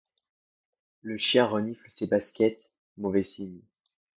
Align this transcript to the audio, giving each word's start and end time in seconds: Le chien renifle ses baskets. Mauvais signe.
Le 1.03 1.15
chien 1.15 1.45
renifle 1.45 1.91
ses 1.91 2.07
baskets. 2.07 2.73
Mauvais 2.97 3.21
signe. 3.21 3.61